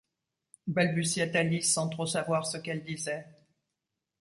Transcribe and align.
balbutiait 0.65 1.35
Alice, 1.35 1.71
sans 1.73 1.87
trop 1.87 2.07
savoir 2.07 2.47
ce 2.47 2.57
qu’elle 2.57 2.83
disait. 2.83 3.23